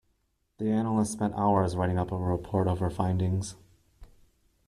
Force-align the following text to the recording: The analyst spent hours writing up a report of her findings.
The 0.57 0.65
analyst 0.71 1.11
spent 1.13 1.35
hours 1.37 1.75
writing 1.75 1.99
up 1.99 2.11
a 2.11 2.17
report 2.17 2.67
of 2.67 2.79
her 2.79 2.89
findings. 2.89 3.53